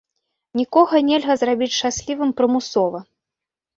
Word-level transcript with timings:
Нікога 0.59 1.01
нельга 1.09 1.33
зрабіць 1.43 1.69
шчаслівым 1.75 2.29
прымусова. 2.41 2.99